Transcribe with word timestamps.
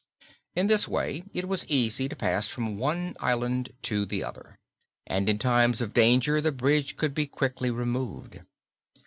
In 0.55 0.65
this 0.65 0.87
way 0.87 1.25
it 1.31 1.47
was 1.47 1.67
easy 1.69 2.09
to 2.09 2.15
pass 2.15 2.47
from 2.47 2.79
one 2.79 3.15
island 3.19 3.71
to 3.83 4.03
the 4.03 4.23
other 4.23 4.57
and 5.05 5.29
in 5.29 5.37
times 5.37 5.79
of 5.79 5.93
danger 5.93 6.41
the 6.41 6.51
bridge 6.51 6.97
could 6.97 7.13
be 7.13 7.27
quickly 7.27 7.69
removed. 7.69 8.39